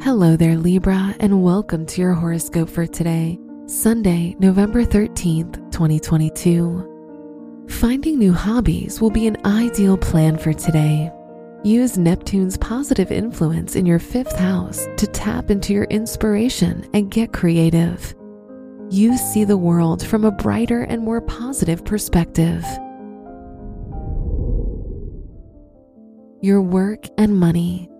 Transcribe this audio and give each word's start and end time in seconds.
Hello 0.00 0.36
there, 0.36 0.56
Libra, 0.56 1.16
and 1.18 1.42
welcome 1.42 1.84
to 1.84 2.00
your 2.00 2.14
horoscope 2.14 2.70
for 2.70 2.86
today, 2.86 3.36
Sunday, 3.66 4.36
November 4.38 4.84
13th, 4.84 5.56
2022. 5.72 7.66
Finding 7.68 8.16
new 8.16 8.32
hobbies 8.32 9.00
will 9.00 9.10
be 9.10 9.26
an 9.26 9.36
ideal 9.44 9.98
plan 9.98 10.38
for 10.38 10.52
today. 10.52 11.10
Use 11.64 11.98
Neptune's 11.98 12.56
positive 12.58 13.10
influence 13.10 13.74
in 13.74 13.86
your 13.86 13.98
fifth 13.98 14.38
house 14.38 14.86
to 14.98 15.08
tap 15.08 15.50
into 15.50 15.72
your 15.72 15.86
inspiration 15.86 16.88
and 16.94 17.10
get 17.10 17.32
creative. 17.32 18.14
You 18.90 19.16
see 19.16 19.42
the 19.42 19.58
world 19.58 20.06
from 20.06 20.24
a 20.24 20.30
brighter 20.30 20.82
and 20.82 21.02
more 21.02 21.22
positive 21.22 21.84
perspective. 21.84 22.64
Your 26.40 26.62
work 26.62 27.08
and 27.18 27.36
money. 27.36 27.90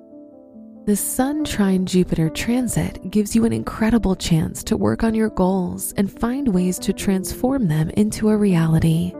The 0.88 0.96
Sun 0.96 1.44
trine 1.44 1.84
Jupiter 1.84 2.30
transit 2.30 3.10
gives 3.10 3.36
you 3.36 3.44
an 3.44 3.52
incredible 3.52 4.16
chance 4.16 4.64
to 4.64 4.74
work 4.74 5.04
on 5.04 5.14
your 5.14 5.28
goals 5.28 5.92
and 5.98 6.10
find 6.10 6.48
ways 6.48 6.78
to 6.78 6.94
transform 6.94 7.68
them 7.68 7.90
into 7.90 8.30
a 8.30 8.36
reality. 8.38 9.12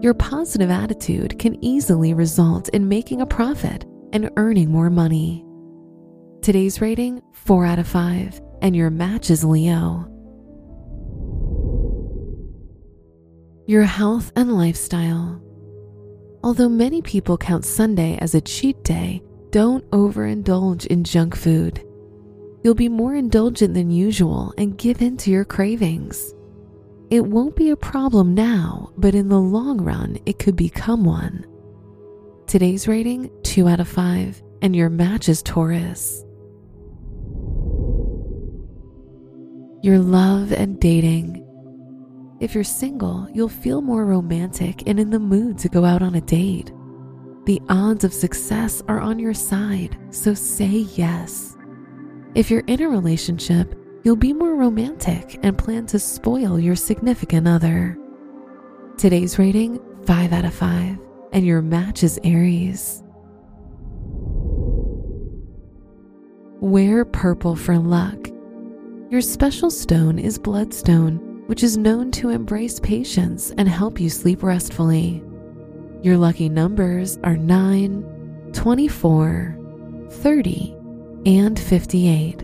Your 0.00 0.14
positive 0.14 0.70
attitude 0.70 1.40
can 1.40 1.58
easily 1.60 2.14
result 2.14 2.68
in 2.68 2.88
making 2.88 3.20
a 3.20 3.26
profit 3.26 3.84
and 4.12 4.30
earning 4.36 4.70
more 4.70 4.90
money. 4.90 5.44
Today's 6.40 6.80
rating 6.80 7.20
4 7.32 7.66
out 7.66 7.80
of 7.80 7.88
5, 7.88 8.40
and 8.62 8.76
your 8.76 8.90
match 8.90 9.28
is 9.28 9.42
Leo. 9.42 10.08
Your 13.66 13.82
health 13.82 14.30
and 14.36 14.56
lifestyle. 14.56 15.42
Although 16.44 16.68
many 16.68 17.02
people 17.02 17.36
count 17.36 17.64
Sunday 17.64 18.18
as 18.18 18.36
a 18.36 18.40
cheat 18.40 18.84
day, 18.84 19.20
don't 19.52 19.88
overindulge 19.90 20.86
in 20.86 21.04
junk 21.04 21.36
food. 21.36 21.84
You'll 22.64 22.74
be 22.74 22.88
more 22.88 23.14
indulgent 23.14 23.74
than 23.74 23.90
usual 23.90 24.54
and 24.56 24.78
give 24.78 25.02
in 25.02 25.18
to 25.18 25.30
your 25.30 25.44
cravings. 25.44 26.34
It 27.10 27.26
won't 27.26 27.54
be 27.54 27.68
a 27.68 27.76
problem 27.76 28.32
now, 28.34 28.92
but 28.96 29.14
in 29.14 29.28
the 29.28 29.38
long 29.38 29.82
run, 29.82 30.16
it 30.24 30.38
could 30.38 30.56
become 30.56 31.04
one. 31.04 31.44
Today's 32.46 32.88
rating 32.88 33.30
2 33.42 33.68
out 33.68 33.78
of 33.78 33.88
5, 33.88 34.42
and 34.62 34.74
your 34.74 34.88
match 34.88 35.28
is 35.28 35.42
Taurus. 35.42 36.24
Your 39.82 39.98
love 39.98 40.52
and 40.52 40.80
dating. 40.80 41.46
If 42.40 42.54
you're 42.54 42.64
single, 42.64 43.28
you'll 43.34 43.50
feel 43.50 43.82
more 43.82 44.06
romantic 44.06 44.84
and 44.86 44.98
in 44.98 45.10
the 45.10 45.18
mood 45.18 45.58
to 45.58 45.68
go 45.68 45.84
out 45.84 46.00
on 46.00 46.14
a 46.14 46.22
date. 46.22 46.72
The 47.44 47.60
odds 47.68 48.04
of 48.04 48.14
success 48.14 48.84
are 48.86 49.00
on 49.00 49.18
your 49.18 49.34
side, 49.34 49.98
so 50.10 50.32
say 50.32 50.86
yes. 50.94 51.56
If 52.36 52.52
you're 52.52 52.62
in 52.68 52.80
a 52.80 52.88
relationship, 52.88 53.74
you'll 54.04 54.14
be 54.14 54.32
more 54.32 54.54
romantic 54.54 55.40
and 55.42 55.58
plan 55.58 55.86
to 55.86 55.98
spoil 55.98 56.60
your 56.60 56.76
significant 56.76 57.48
other. 57.48 57.98
Today's 58.96 59.40
rating 59.40 59.80
5 60.06 60.32
out 60.32 60.44
of 60.44 60.54
5, 60.54 60.98
and 61.32 61.44
your 61.44 61.62
match 61.62 62.04
is 62.04 62.20
Aries. 62.22 63.02
Wear 66.60 67.04
purple 67.04 67.56
for 67.56 67.76
luck. 67.76 68.28
Your 69.10 69.20
special 69.20 69.68
stone 69.68 70.20
is 70.20 70.38
bloodstone, 70.38 71.42
which 71.48 71.64
is 71.64 71.76
known 71.76 72.12
to 72.12 72.28
embrace 72.28 72.78
patience 72.78 73.50
and 73.58 73.68
help 73.68 73.98
you 73.98 74.08
sleep 74.08 74.44
restfully. 74.44 75.24
Your 76.02 76.16
lucky 76.16 76.48
numbers 76.48 77.18
are 77.22 77.36
9, 77.36 78.50
24, 78.52 79.56
30, 80.10 80.76
and 81.26 81.58
58. 81.58 82.40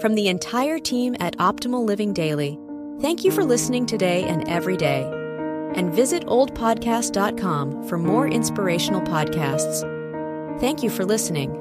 From 0.00 0.16
the 0.16 0.26
entire 0.26 0.80
team 0.80 1.14
at 1.20 1.36
Optimal 1.36 1.84
Living 1.84 2.12
Daily, 2.12 2.58
thank 3.00 3.22
you 3.22 3.30
for 3.30 3.44
listening 3.44 3.86
today 3.86 4.24
and 4.24 4.48
every 4.48 4.76
day. 4.76 5.04
And 5.76 5.94
visit 5.94 6.26
oldpodcast.com 6.26 7.86
for 7.86 7.96
more 7.96 8.26
inspirational 8.26 9.02
podcasts. 9.02 9.88
Thank 10.58 10.82
you 10.82 10.90
for 10.90 11.04
listening. 11.04 11.56